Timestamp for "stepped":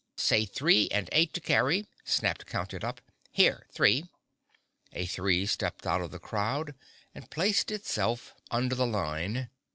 5.45-5.85